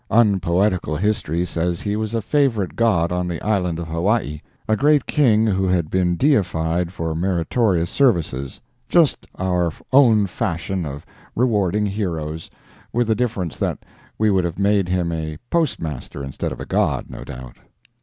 [0.09, 5.45] Unpoetical history says he was a favorite god on the island of Hawaii—a great king
[5.45, 12.49] who had been deified for meritorious services—just our own fashion of rewarding heroes,
[12.91, 13.77] with the difference that
[14.17, 17.57] we would have made him a Postmaster instead of a god, no doubt.